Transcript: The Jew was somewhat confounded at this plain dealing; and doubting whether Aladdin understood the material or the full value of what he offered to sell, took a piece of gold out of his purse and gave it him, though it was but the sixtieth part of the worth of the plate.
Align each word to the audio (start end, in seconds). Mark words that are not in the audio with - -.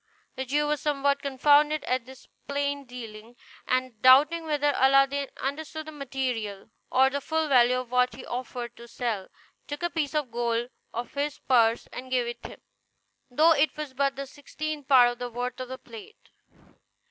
The 0.35 0.45
Jew 0.45 0.65
was 0.65 0.81
somewhat 0.81 1.21
confounded 1.21 1.83
at 1.83 2.07
this 2.07 2.27
plain 2.47 2.85
dealing; 2.85 3.35
and 3.67 4.01
doubting 4.01 4.45
whether 4.45 4.73
Aladdin 4.75 5.29
understood 5.37 5.85
the 5.85 5.91
material 5.91 6.71
or 6.91 7.11
the 7.11 7.21
full 7.21 7.47
value 7.47 7.77
of 7.77 7.91
what 7.91 8.15
he 8.15 8.25
offered 8.25 8.75
to 8.77 8.87
sell, 8.87 9.27
took 9.67 9.83
a 9.83 9.91
piece 9.91 10.15
of 10.15 10.31
gold 10.31 10.71
out 10.91 11.05
of 11.05 11.13
his 11.13 11.37
purse 11.37 11.85
and 11.93 12.09
gave 12.09 12.25
it 12.25 12.43
him, 12.43 12.59
though 13.29 13.51
it 13.53 13.77
was 13.77 13.93
but 13.93 14.15
the 14.15 14.25
sixtieth 14.25 14.87
part 14.87 15.11
of 15.11 15.19
the 15.19 15.29
worth 15.29 15.59
of 15.59 15.69
the 15.69 15.77
plate. 15.77 16.31